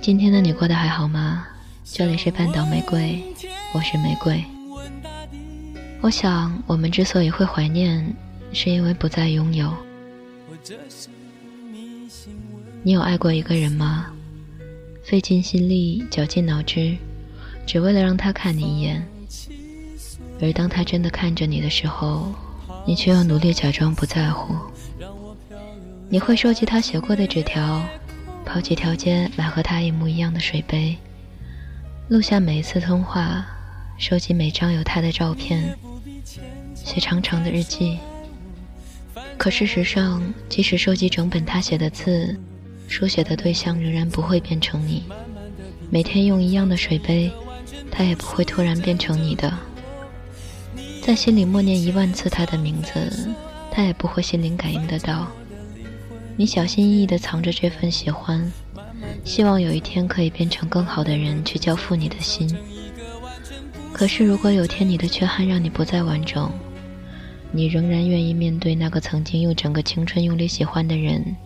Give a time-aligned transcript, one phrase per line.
[0.00, 1.46] 今天的你过得还好吗？
[1.84, 3.22] 这里是半岛玫瑰，
[3.74, 4.42] 我是玫瑰。
[6.00, 8.14] 我想，我们之所以会怀念，
[8.50, 9.70] 是因为不再拥有。
[12.82, 14.06] 你有爱过一个人吗？
[15.04, 16.96] 费尽心力，绞尽脑汁，
[17.66, 19.06] 只为了让他看你一眼。
[20.40, 22.32] 而当他真的看着你的时候，
[22.86, 24.56] 你却又努力假装不在乎。
[26.08, 27.82] 你会收集他写过的纸条。
[28.52, 30.96] 跑几条街买和他一模一样的水杯，
[32.08, 33.46] 录下每一次通话，
[33.96, 35.78] 收集每张有他的照片，
[36.74, 38.00] 写长长的日记。
[39.38, 42.36] 可事实上，即使收集整本他写的字，
[42.88, 45.04] 书写的对象仍然不会变成你。
[45.88, 47.30] 每天用一样的水杯，
[47.88, 49.56] 他也不会突然变成你的。
[51.00, 53.30] 在心里默念一万次他的名字，
[53.70, 55.28] 他也不会心灵感应得到。
[56.40, 58.50] 你小心翼翼地藏着这份喜欢，
[59.26, 62.48] 希望有一天可以变成更好的人去交付你的心。
[63.92, 66.50] 可是，如果有天你的缺憾让你不再完整，
[67.52, 71.36] 你仍然愿意面对那个曾经用整个青春用力喜欢的人，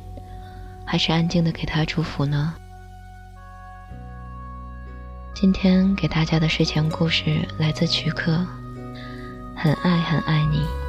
[0.87, 2.55] 还是安静地给他祝福呢？
[5.35, 8.47] 今天给大家的睡前故事来自徐克，
[9.57, 10.84] 很爱很爱你。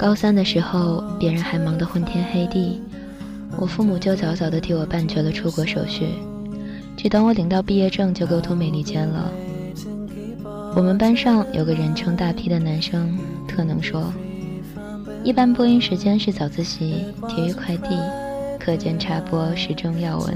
[0.00, 2.80] 高三的时候，别人还忙得昏天黑地，
[3.58, 6.06] 我父母就早早地替我办绝了出国手续，
[6.96, 9.30] 只等我领到毕业证就沟通美利坚了。
[10.74, 13.14] 我们班上有个人称大 P 的男生，
[13.46, 14.10] 特能说，
[15.22, 17.90] 一般播音时间是早自习、体育快递、
[18.58, 20.34] 课间插播时政要闻，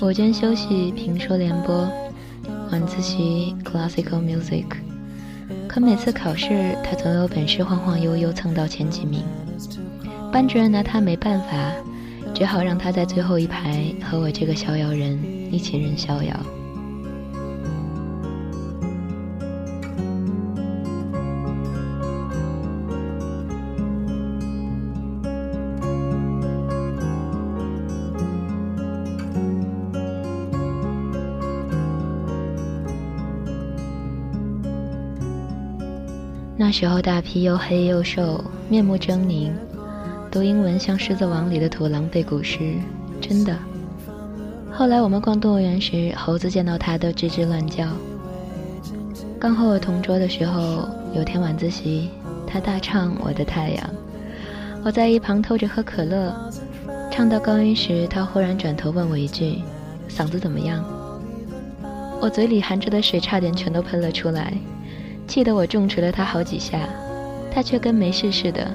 [0.00, 1.88] 午间休息评说联播，
[2.72, 4.64] 晚自习 classical music。
[5.72, 9.24] 可每次考试，他总有本事晃晃悠悠蹭到前几名。
[10.30, 11.72] 班主任拿他没办法，
[12.34, 15.18] 只好让他在最后一排和我这个逍遥人
[15.50, 16.36] 一起任逍遥。
[36.72, 39.50] 时候大批又黑又瘦，面目狰狞，
[40.30, 42.76] 读英文像《狮子王》里的土狼背古诗，
[43.20, 43.54] 真的。
[44.72, 47.86] 后来我们逛动物园时，猴子见到他都吱吱乱叫。
[49.38, 52.08] 刚和我同桌的时候，有天晚自习，
[52.46, 53.86] 他大唱《我的太阳》，
[54.82, 56.34] 我在一旁偷着喝可乐，
[57.10, 59.60] 唱到高音时，他忽然转头问我一句
[60.08, 60.82] ：“嗓子怎么样？”
[62.18, 64.54] 我嘴里含着的水差点全都喷了出来。
[65.32, 66.86] 气得我重捶了他好几下，
[67.50, 68.70] 他却跟没事似的，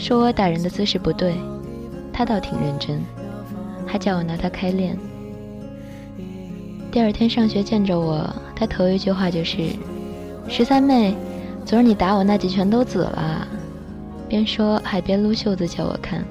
[0.00, 1.36] 说我打人的姿势不对。
[2.12, 3.00] 他倒挺认真，
[3.86, 4.98] 还叫我拿他开练。
[6.90, 9.58] 第二天上学见着我，他头一句话就是
[10.50, 11.14] ：“十三妹，
[11.64, 13.46] 昨儿你打我那几拳都紫了。”
[14.28, 16.24] 边说还边撸袖子叫我看。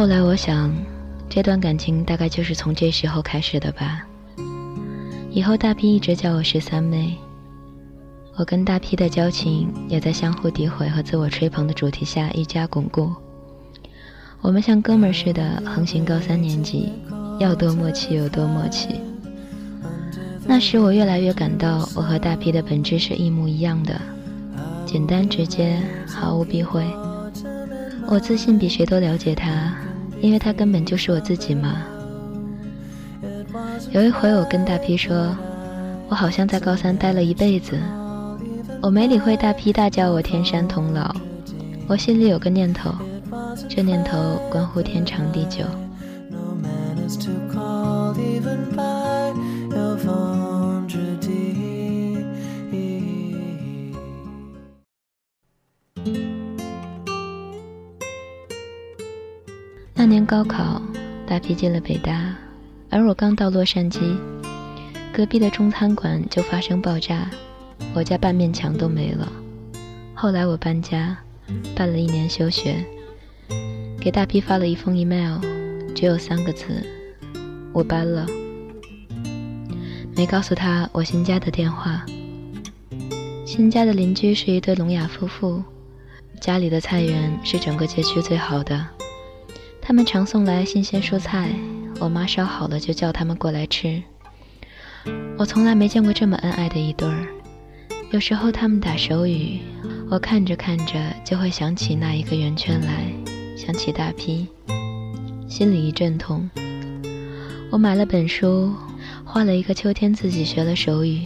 [0.00, 0.74] 后来我想，
[1.28, 4.02] 这段感情大概就是从这时候开始的吧。
[5.30, 7.18] 以后大 P 一直叫我十三妹，
[8.34, 13.12] 我跟大 P 的交情也在相互诋毁和自我吹捧的主题下愈加巩固。
[14.40, 16.94] 我们像哥们儿似的横行高三年级，
[17.38, 19.02] 要多默契有多默契。
[20.46, 24.00] 那时我越来越感到，我和大 P 的本质是一模一样的，
[24.86, 26.86] 简单直接，毫无避讳。
[28.08, 29.72] 我自信比谁都了解他，
[30.20, 31.82] 因为他根本就是我自己嘛。
[33.90, 35.36] 有一回我跟大 P 说，
[36.08, 37.78] 我好像在高三待了一辈子。
[38.82, 41.10] 我没理会大 P 大叫我天山童姥，
[41.86, 42.90] 我心里有个念头，
[43.68, 45.64] 这念头关乎天长地久。
[60.00, 60.80] 那年高考，
[61.26, 62.34] 大皮进了北大，
[62.88, 64.16] 而我刚到洛杉矶，
[65.12, 67.30] 隔壁的中餐馆就发生爆炸，
[67.92, 69.30] 我家半面墙都没了。
[70.14, 71.14] 后来我搬家，
[71.76, 72.82] 办了一年休学，
[74.00, 75.38] 给大皮发了一封 email，
[75.94, 76.82] 只有三个字：
[77.70, 78.26] 我搬了。
[80.16, 82.06] 没告诉他我新家的电话。
[83.44, 85.62] 新家的邻居是一对聋哑夫妇，
[86.40, 88.86] 家里的菜园是整个街区最好的。
[89.90, 91.50] 他们常送来新鲜蔬菜，
[91.98, 94.00] 我妈烧好了就叫他们过来吃。
[95.36, 97.26] 我从来没见过这么恩爱的一对儿。
[98.12, 99.58] 有时候他们打手语，
[100.08, 100.94] 我看着看着
[101.24, 103.12] 就会想起那一个圆圈来，
[103.56, 104.46] 想起大批，
[105.48, 106.48] 心里一阵痛。
[107.72, 108.72] 我买了本书，
[109.24, 111.24] 画了一个秋天，自己学了手语。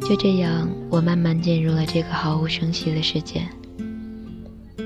[0.00, 3.46] 就这样，我慢慢进入了这个毫无声息的世界。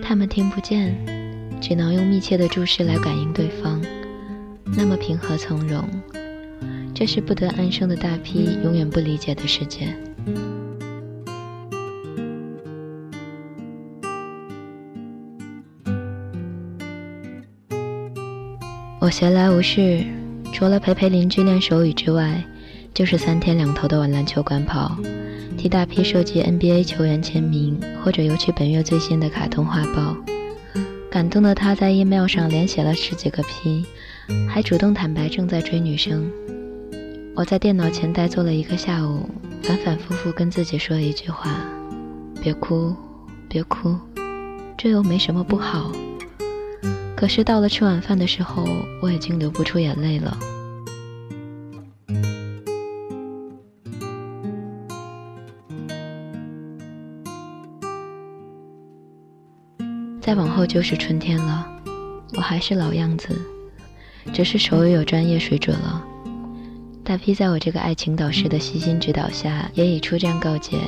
[0.03, 1.22] 他们听不见。
[1.63, 3.81] 只能用密切的注视来感应对方，
[4.77, 5.89] 那么平和从容，
[6.93, 9.95] 这是不得安生的大批永远不理解的世界。
[18.99, 20.05] 我闲来无事，
[20.53, 22.43] 除了陪陪邻居练手语之外，
[22.93, 24.97] 就是三天两头的往篮球馆跑，
[25.57, 30.17] 替大批设计 NBA 球员签名，或者邮去本月最新的卡通画报。
[31.13, 33.85] 感动的他在 email 上连写了十几个 P，
[34.49, 36.33] 还主动坦白正在追女生。
[37.37, 39.29] 我在电脑前呆坐了一个下午，
[39.63, 41.55] 反反复复跟自己说一句话：
[42.43, 42.97] 别哭，
[43.47, 43.95] 别哭，
[44.79, 45.93] 这又没什么不好。
[47.15, 48.67] 可是到了吃晚饭的时候，
[49.03, 50.35] 我已经流不出眼泪了。
[60.33, 61.71] 再往后就是春天了，
[62.37, 63.39] 我还是老样子，
[64.33, 66.03] 只是手语有专业水准了。
[67.05, 70.79] 大 P 在我这个爱情导师的悉心指导下，也已出战告捷。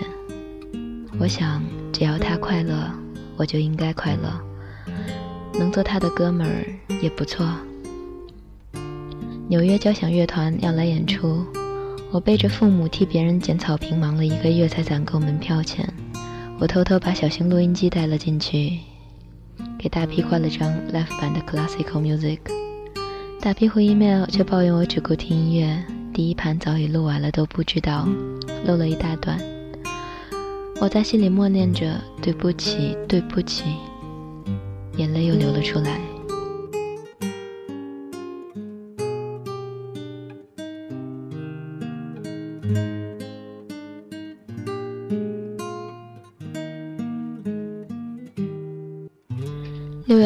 [1.19, 1.62] 我想，
[1.93, 2.91] 只要他快乐，
[3.37, 4.32] 我就应该快乐，
[5.58, 7.46] 能做他的哥们儿也不错。
[9.46, 11.44] 纽约交响乐团要来演出，
[12.11, 15.87] 我背着父母替别人捡草坪忙了一个月才攒够门票钱，
[16.58, 18.79] 我偷偷把小型录音机带了进去。
[19.85, 22.39] 给大 P 换了张 l i f e 版的 classical music，
[23.39, 28.09] 大 P 回 email 却抱怨我只顾听音乐，第一盘早已录完了都不知道，
[28.65, 29.39] 漏了一大段。
[30.81, 33.65] 我在心里默念着对不起，对不起，
[34.97, 36.01] 眼泪又流了出来。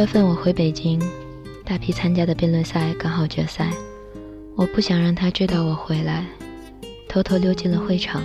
[0.08, 0.98] 份我回北京，
[1.66, 3.70] 大批参加的辩论赛刚好决赛，
[4.56, 6.24] 我不想让他知道我回来，
[7.06, 8.22] 偷偷溜进了会场。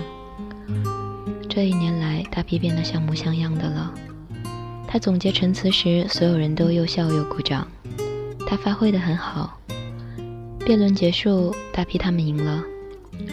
[1.46, 3.92] 这一年来，大批变得像模像样的了。
[4.88, 7.68] 他总结陈词时，所有人都又笑又鼓掌。
[8.46, 9.60] 他发挥的很好。
[10.64, 12.64] 辩论结束，大批他们赢了。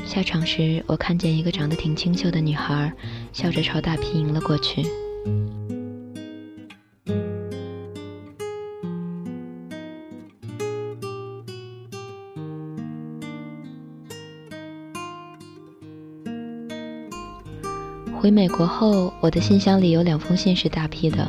[0.05, 2.91] 下场时，我看见一个长得挺清秀的女孩，
[3.31, 4.86] 笑着朝大批迎了过去。
[18.22, 21.28] 回美国后，我的信箱里有两封信是大批的。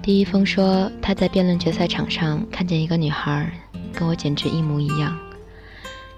[0.00, 3.50] 第一封说他在辩论决赛场上看见一个女孩，
[3.92, 5.18] 跟我简直一模一样。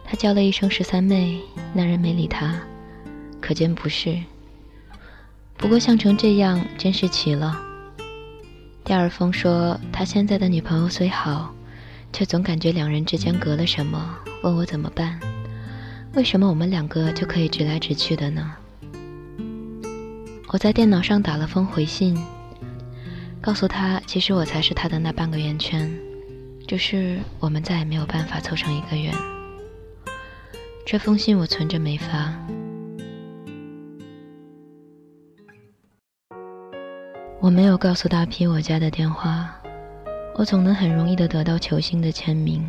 [0.04, 1.40] 他叫了一声“十三妹”，
[1.72, 2.60] 那人没理他，
[3.40, 4.14] 可见不是。
[5.56, 7.58] 不过像成这样，真是奇了。
[8.84, 11.54] 第二封说他现在的女朋友虽好，
[12.12, 15.18] 却总感觉两人之间隔了什么，问我怎么办？
[16.12, 18.56] 为什么我们两个就可以直来直去的呢？
[20.52, 22.20] 我在电脑上打了封回信，
[23.40, 25.88] 告诉他，其实我才是他的那半个圆圈，
[26.66, 29.14] 只是我们再也没有办法凑成一个圆。
[30.84, 32.34] 这封信我存着没发。
[37.38, 39.54] 我没有告诉大批我家的电话，
[40.34, 42.68] 我总能很容易的得到球星的签名。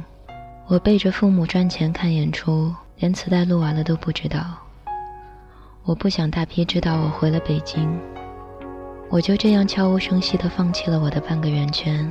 [0.67, 4.55] 我背着父母赚钱看演出，连磁带录完了都不知道。
[5.83, 7.99] 我不想大批知道我回了北京，
[9.09, 12.09] 我就这样悄无声息的放弃了我的半个圆圈。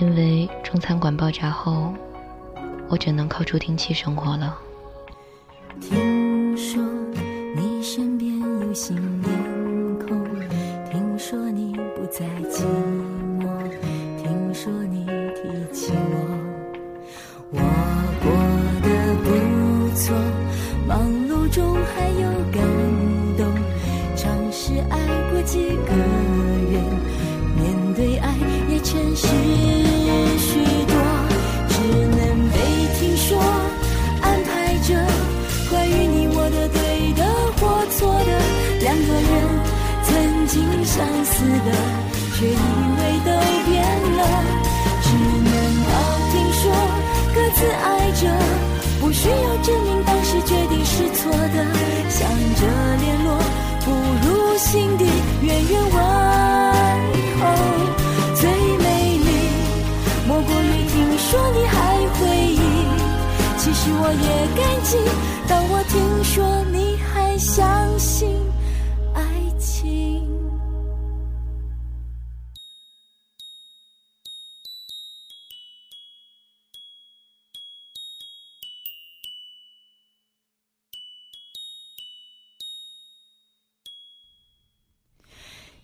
[0.00, 1.92] 因为中餐馆爆炸后，
[2.88, 4.56] 我只能靠助听器生活了。
[5.82, 6.82] 听说
[7.54, 9.28] 你身边有新面
[9.98, 10.24] 孔，
[10.90, 13.03] 听说你不再寂寞
[25.54, 25.93] 几个
[65.48, 68.28] 当我听说你还相信
[69.14, 69.22] 爱
[69.58, 70.22] 情。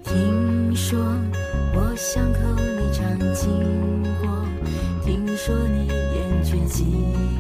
[0.03, 0.99] 听说
[1.75, 4.27] 我巷口你常经过，
[5.05, 7.40] 听说你厌倦寂寞，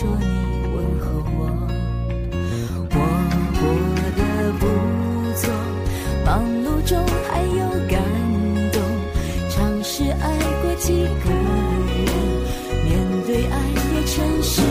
[0.00, 0.24] 说你
[0.74, 1.04] 问候
[1.36, 1.38] 我。
[2.88, 2.96] 我
[3.60, 3.62] 过
[4.16, 4.20] 得
[4.58, 4.64] 不
[5.36, 5.42] 错，
[6.24, 6.28] 忙
[6.64, 6.96] 碌中
[7.28, 8.00] 还有感
[8.72, 8.80] 动，
[9.50, 10.24] 尝试爱
[10.62, 12.08] 过几个人，
[12.86, 12.88] 面
[13.26, 13.54] 对爱
[13.92, 14.62] 也诚实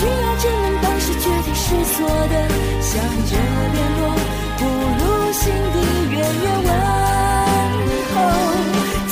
[0.00, 2.34] 需要证明当时决定是错的，
[2.80, 2.96] 想
[3.28, 4.02] 着联络，
[4.56, 4.64] 不
[4.96, 5.76] 如心底
[6.10, 6.68] 远远问
[8.08, 8.16] 候。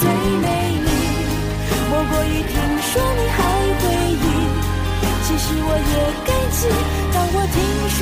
[0.01, 0.03] 最
[0.41, 0.47] 美
[0.87, 0.89] 丽，
[1.91, 2.51] 莫过于听
[2.89, 3.39] 说你还
[3.81, 4.17] 回忆。
[5.25, 6.59] 其实我也感激，
[7.13, 7.57] 当我听
[7.91, 8.01] 说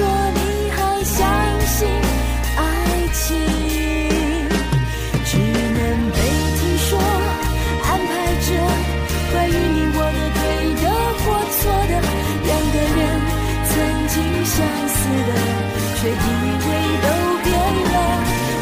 [16.06, 16.70] 却以为
[17.02, 17.06] 都
[17.42, 17.50] 变
[17.90, 17.94] 了，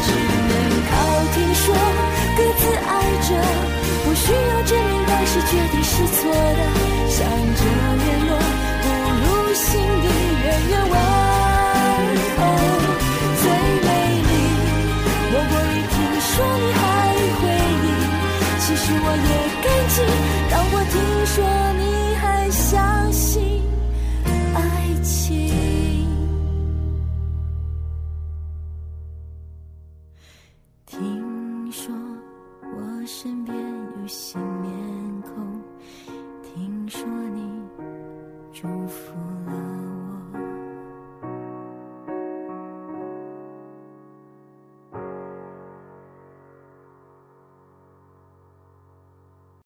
[0.01, 0.07] 只
[0.49, 0.51] 能
[0.89, 0.91] 靠
[1.35, 1.63] 听说，
[2.35, 2.89] 各自爱
[3.21, 3.29] 着，
[4.03, 6.61] 不需要证明当时决定是错的，
[7.07, 7.61] 想着
[8.01, 8.33] 联络，
[8.81, 8.85] 不
[9.21, 9.23] 如
[9.53, 10.05] 心底
[10.43, 10.93] 远远问。
[13.37, 13.45] 最
[13.85, 13.87] 美
[14.25, 14.29] 丽，
[15.29, 16.83] 莫过于听说你还
[17.37, 17.43] 回
[17.85, 17.85] 忆。
[18.57, 19.29] 其实我也
[19.61, 19.95] 感激，